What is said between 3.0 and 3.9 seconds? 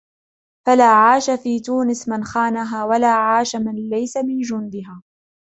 عَاشَ مَنْ